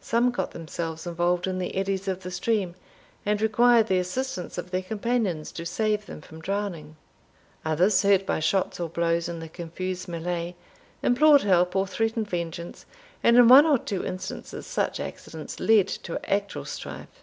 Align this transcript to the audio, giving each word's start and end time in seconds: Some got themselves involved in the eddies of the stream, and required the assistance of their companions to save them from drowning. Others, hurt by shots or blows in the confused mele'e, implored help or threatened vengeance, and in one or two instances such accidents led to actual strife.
Some 0.00 0.30
got 0.30 0.52
themselves 0.52 1.06
involved 1.06 1.46
in 1.46 1.58
the 1.58 1.76
eddies 1.76 2.08
of 2.08 2.22
the 2.22 2.30
stream, 2.30 2.74
and 3.26 3.42
required 3.42 3.88
the 3.88 3.98
assistance 3.98 4.56
of 4.56 4.70
their 4.70 4.80
companions 4.80 5.52
to 5.52 5.66
save 5.66 6.06
them 6.06 6.22
from 6.22 6.40
drowning. 6.40 6.96
Others, 7.62 8.00
hurt 8.00 8.24
by 8.24 8.40
shots 8.40 8.80
or 8.80 8.88
blows 8.88 9.28
in 9.28 9.38
the 9.38 9.50
confused 9.50 10.08
mele'e, 10.08 10.54
implored 11.02 11.42
help 11.42 11.76
or 11.76 11.86
threatened 11.86 12.30
vengeance, 12.30 12.86
and 13.22 13.36
in 13.36 13.48
one 13.48 13.66
or 13.66 13.76
two 13.76 14.02
instances 14.02 14.66
such 14.66 14.98
accidents 14.98 15.60
led 15.60 15.88
to 15.88 16.18
actual 16.26 16.64
strife. 16.64 17.22